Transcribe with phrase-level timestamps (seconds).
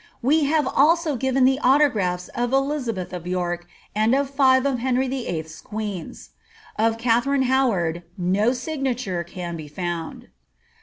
[0.23, 5.07] We have also given the autographs of Elizabeth of York, and of five of Henry
[5.07, 6.31] VIII.'s queens.
[6.75, 10.29] Of Katha rine Howard no signature can be found.